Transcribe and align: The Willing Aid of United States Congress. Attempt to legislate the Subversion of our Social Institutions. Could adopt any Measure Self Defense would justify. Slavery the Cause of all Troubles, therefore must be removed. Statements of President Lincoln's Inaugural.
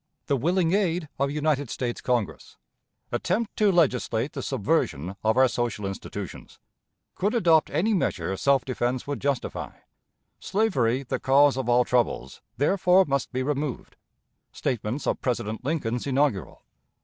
The 0.25 0.35
Willing 0.35 0.73
Aid 0.73 1.09
of 1.19 1.29
United 1.29 1.69
States 1.69 2.01
Congress. 2.01 2.57
Attempt 3.11 3.55
to 3.57 3.71
legislate 3.71 4.33
the 4.33 4.41
Subversion 4.41 5.15
of 5.23 5.37
our 5.37 5.47
Social 5.47 5.85
Institutions. 5.85 6.57
Could 7.13 7.35
adopt 7.35 7.69
any 7.69 7.93
Measure 7.93 8.35
Self 8.35 8.65
Defense 8.65 9.05
would 9.05 9.21
justify. 9.21 9.73
Slavery 10.39 11.03
the 11.03 11.19
Cause 11.19 11.55
of 11.55 11.69
all 11.69 11.85
Troubles, 11.85 12.41
therefore 12.57 13.05
must 13.05 13.31
be 13.31 13.43
removed. 13.43 13.95
Statements 14.51 15.05
of 15.05 15.21
President 15.21 15.63
Lincoln's 15.63 16.07
Inaugural. 16.07 16.63